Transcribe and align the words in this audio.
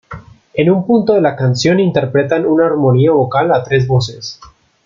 En 0.55 0.71
un 0.71 0.87
punto 0.87 1.13
de 1.13 1.21
la 1.21 1.35
canción, 1.35 1.79
interpretan 1.79 2.47
una 2.47 2.65
armonía 2.65 3.11
vocal 3.11 3.51
a 3.53 3.61
tres 3.63 3.85
voces. 3.85 4.39